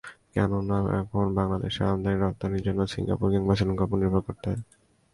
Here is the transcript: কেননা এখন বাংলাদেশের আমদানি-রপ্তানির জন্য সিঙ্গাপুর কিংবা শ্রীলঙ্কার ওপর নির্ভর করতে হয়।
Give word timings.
কেননা 0.33 0.77
এখন 0.99 1.25
বাংলাদেশের 1.37 1.85
আমদানি-রপ্তানির 1.87 2.65
জন্য 2.67 2.79
সিঙ্গাপুর 2.87 3.27
কিংবা 3.33 3.53
শ্রীলঙ্কার 3.57 3.87
ওপর 3.87 3.97
নির্ভর 4.01 4.21
করতে 4.27 4.45
হয়। 4.49 4.61